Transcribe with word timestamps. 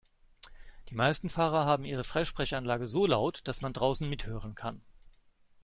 Die 0.89 0.95
meisten 0.95 1.29
Fahrer 1.29 1.67
haben 1.67 1.85
ihre 1.85 2.03
Freisprechanlage 2.03 2.87
so 2.87 3.05
laut, 3.05 3.41
dass 3.43 3.61
man 3.61 3.71
draußen 3.73 4.09
mithören 4.09 4.55
kann. 4.55 4.81